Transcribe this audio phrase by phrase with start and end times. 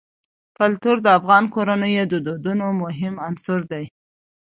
[0.57, 3.85] کلتور د افغان کورنیو د دودونو مهم عنصر دی.